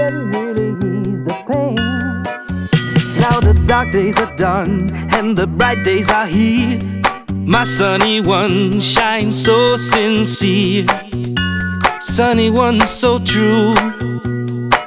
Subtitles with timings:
[0.00, 0.70] and really
[1.00, 1.74] ease the pain.
[3.20, 6.78] Now the dark days are done and the bright days are here.
[7.32, 10.86] My sunny one shines so sincere.
[12.00, 13.74] Sunny one so true.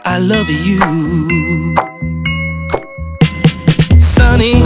[0.05, 0.79] I love you.
[3.99, 4.63] Sunny.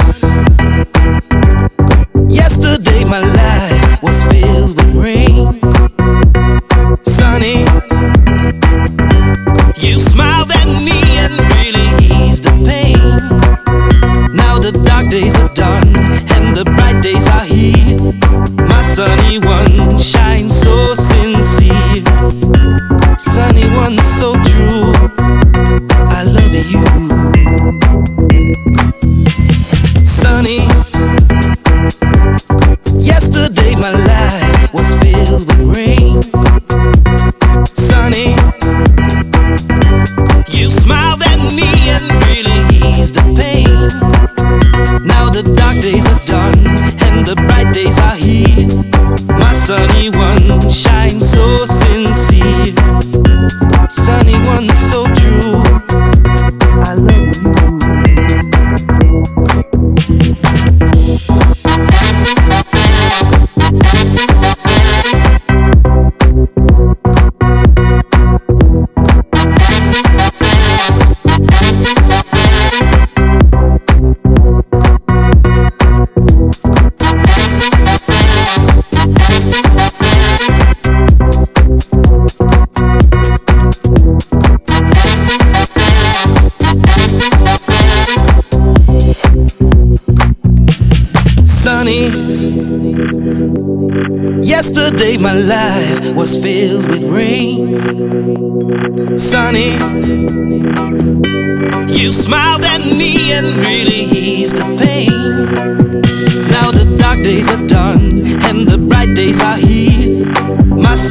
[2.30, 3.43] Yesterday my life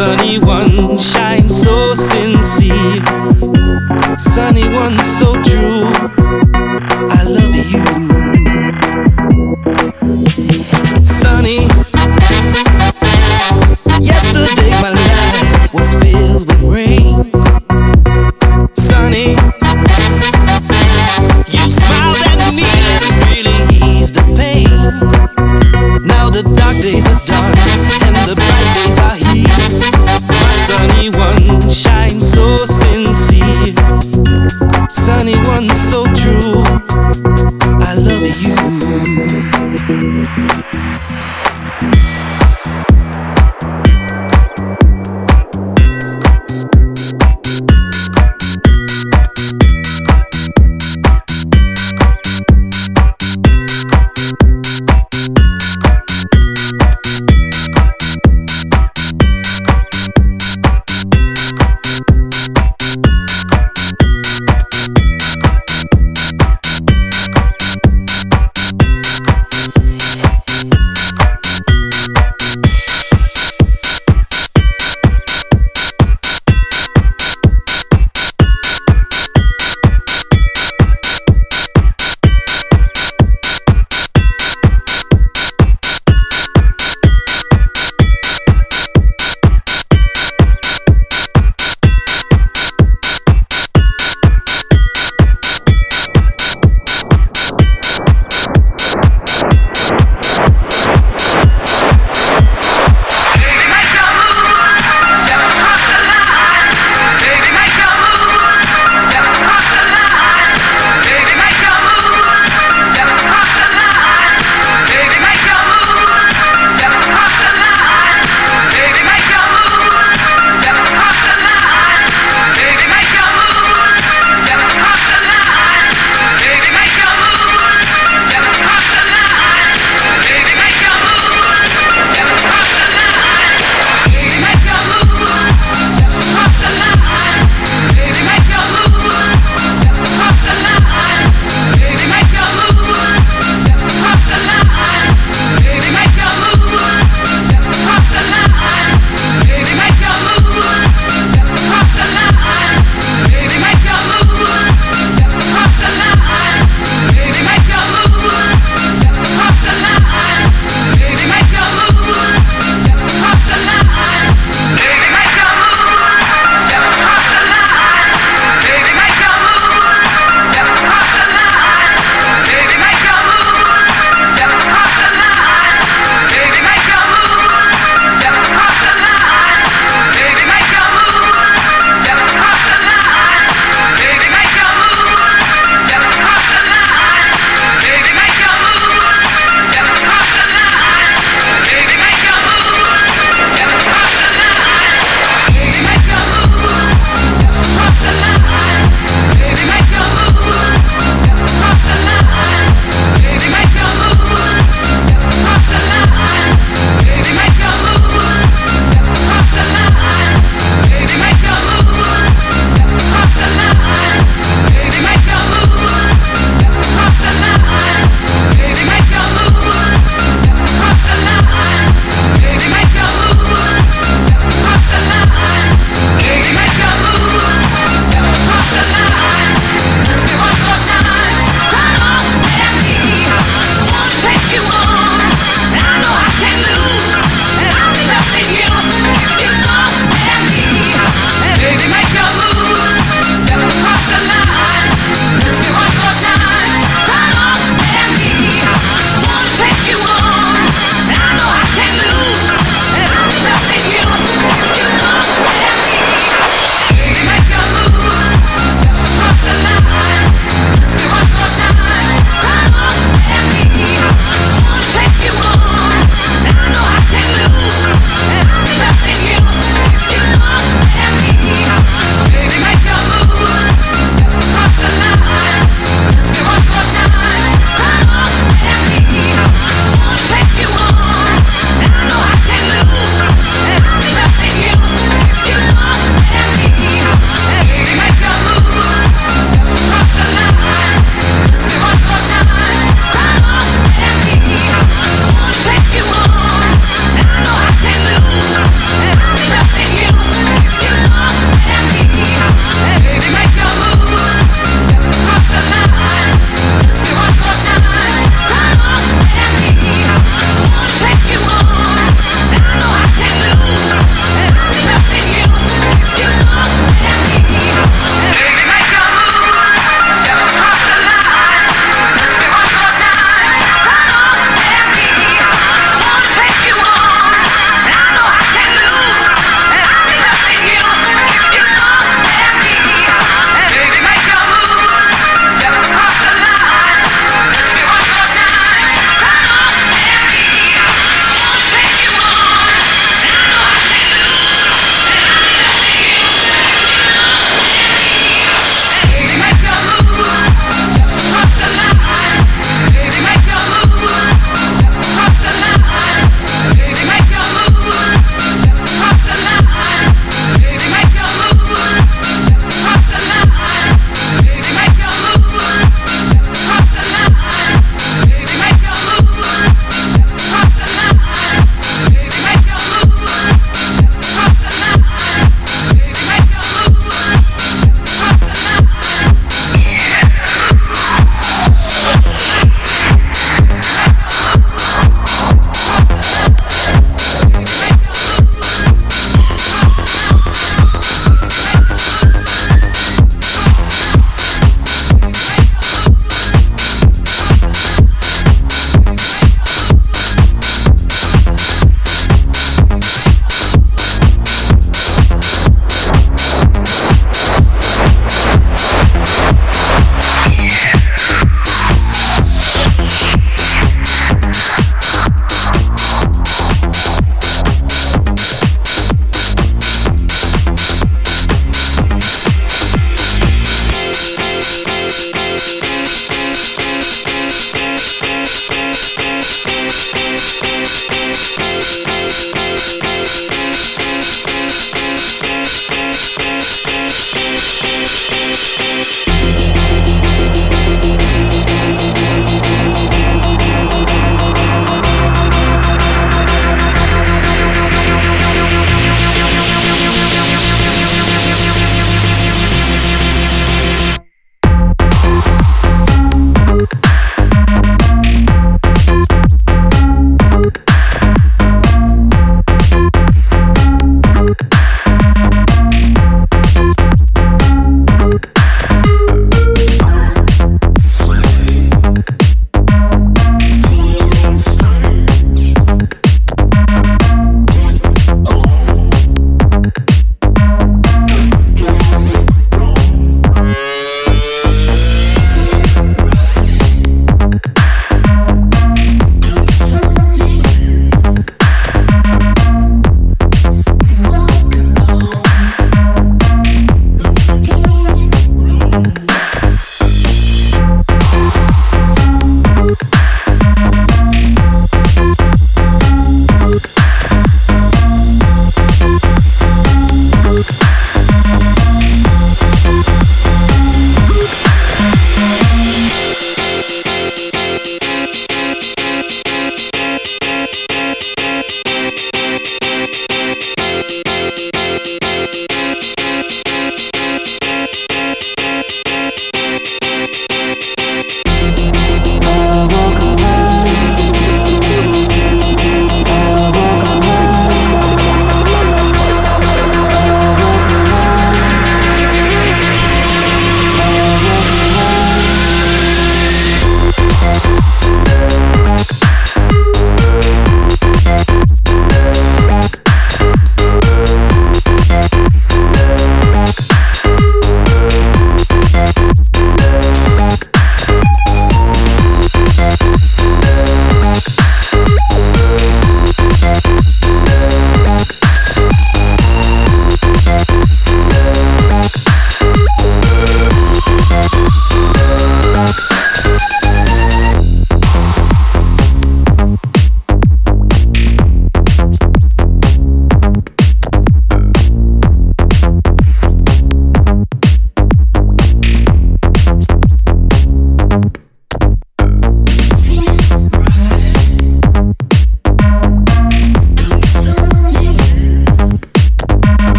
[0.00, 1.59] sunny one shines.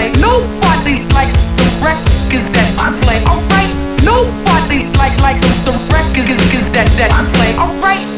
[0.00, 0.12] Play.
[0.20, 3.18] Nobody likes the records that I play.
[3.28, 3.72] Alright.
[4.04, 4.88] Nobody
[5.20, 7.50] like the, the records that that I play.
[7.60, 8.09] Alright,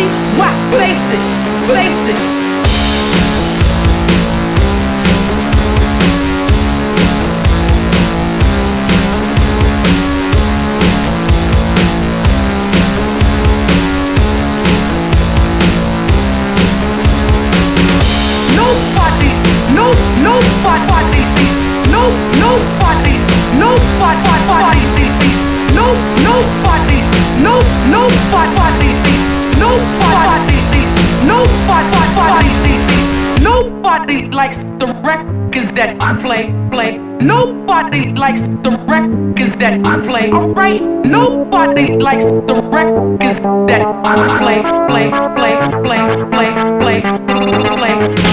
[0.00, 1.26] see why places,
[1.66, 2.49] places.
[36.10, 36.98] I play, play.
[37.20, 40.82] Nobody likes the records that I play, alright?
[40.82, 43.40] Nobody likes the records
[43.70, 45.08] that I play, play,
[45.38, 45.54] play,
[45.84, 46.50] play, play,
[46.80, 48.16] play, play, play.
[48.16, 48.29] play.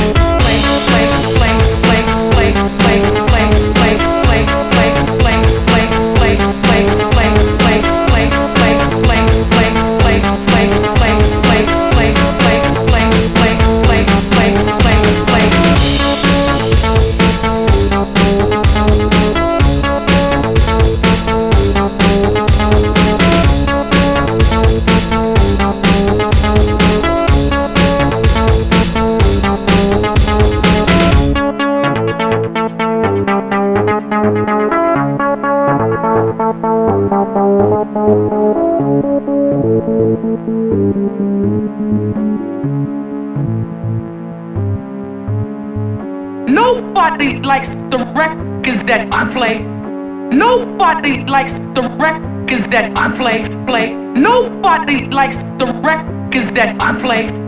[47.58, 49.58] Likes the records that I play.
[50.32, 53.93] Nobody likes the records that I play, play.
[53.95, 57.46] Nobody likes the records that I play.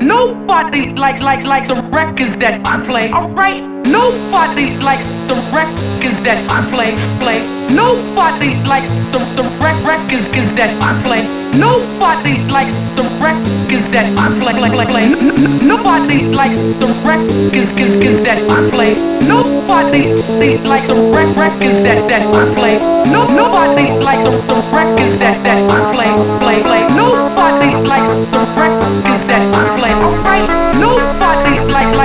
[0.00, 3.10] Nobody likes likes likes the records that I play.
[3.12, 3.62] Alright.
[3.88, 7.40] Nobody likes the records that I play, play.
[7.74, 10.28] Nobody likes the the rec records
[10.58, 11.22] that I play.
[11.56, 15.06] Nobody likes the records that I play, play, play, play.
[15.66, 17.70] Nobody likes the records
[18.26, 18.92] that I play.
[19.26, 20.02] Nobody
[20.68, 22.76] likes the rec records that that I play.
[23.10, 26.10] No, nobody likes the the records that that I play,
[26.44, 26.82] play, play.
[26.92, 29.67] Nobody likes the records that I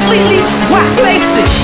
[0.00, 0.38] completely
[0.70, 1.60] white faces.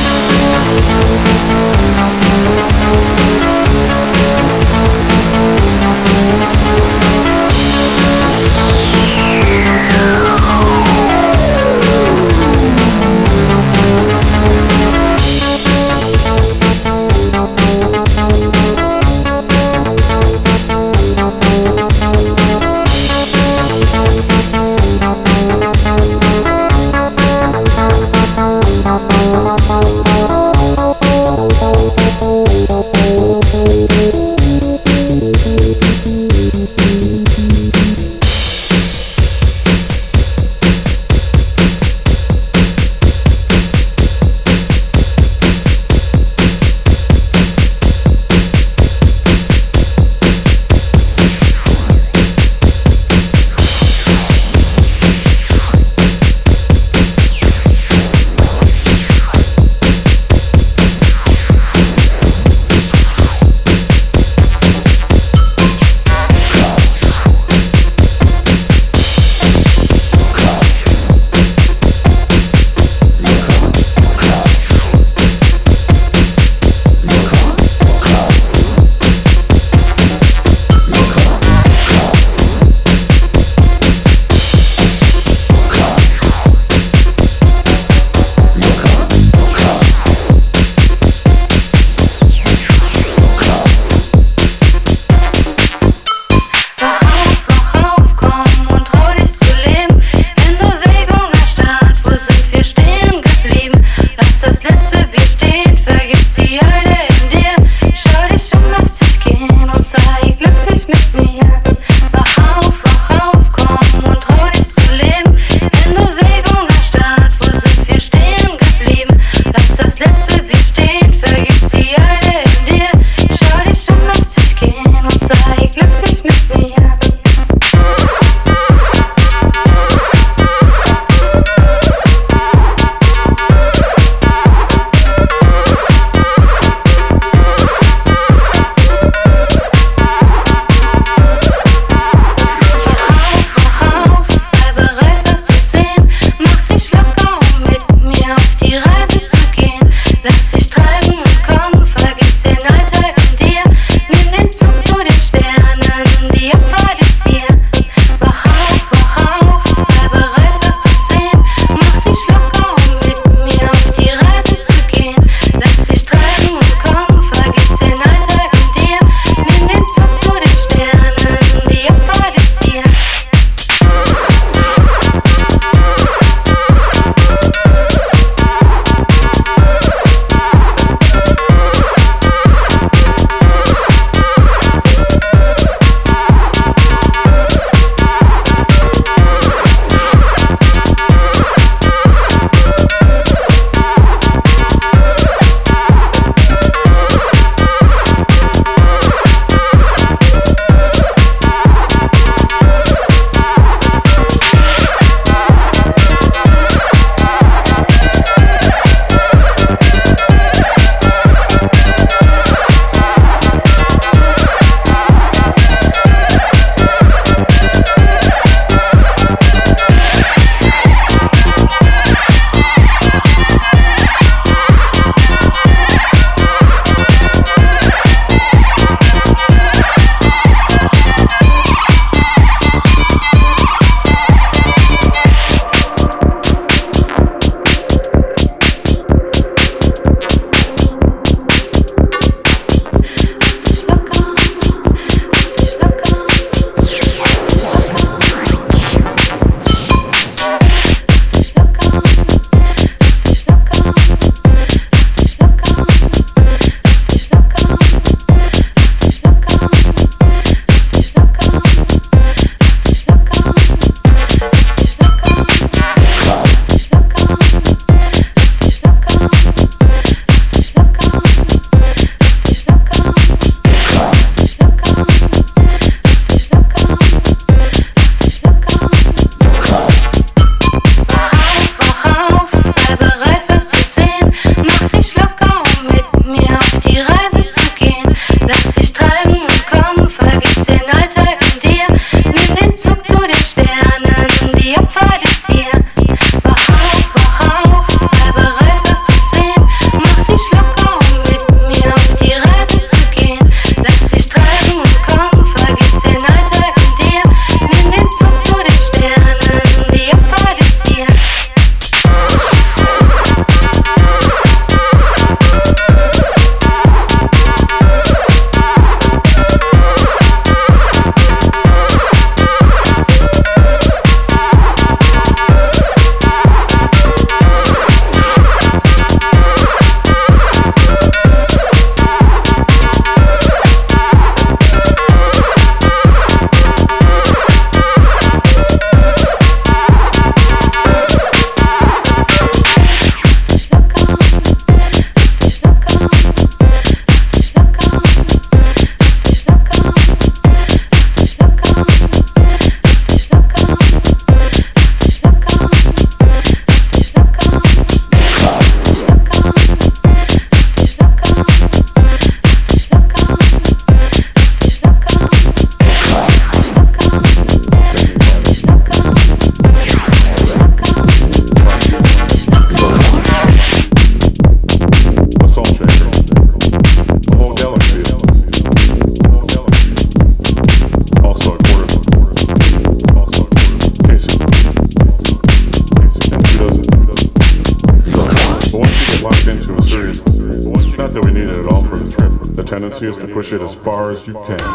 [393.86, 394.65] Far as you can.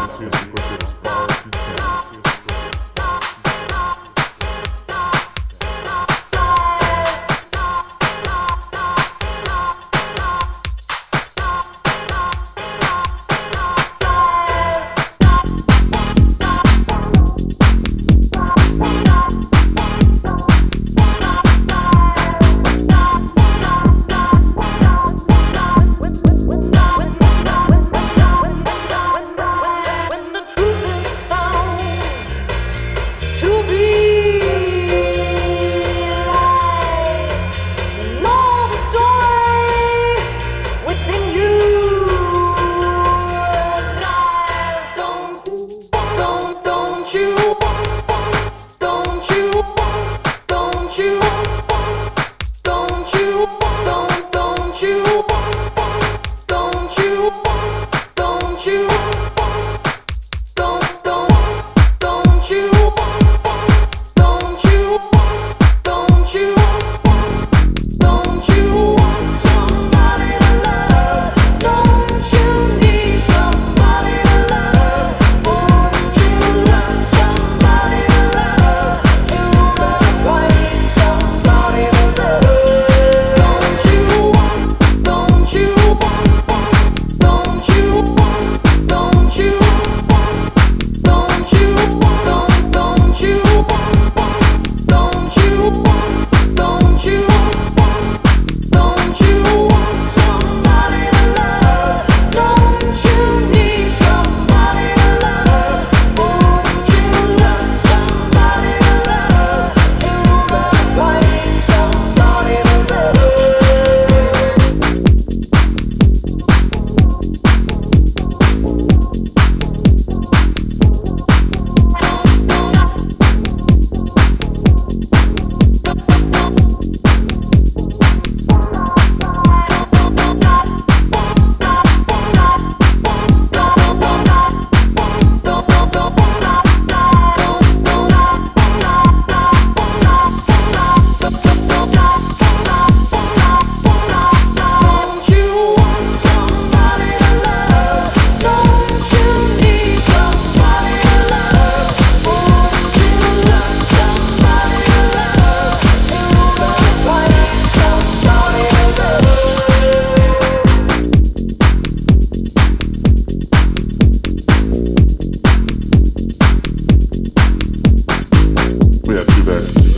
[169.24, 169.91] tivesse